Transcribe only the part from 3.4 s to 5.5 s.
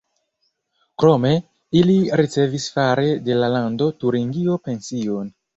la Lando Turingio pension.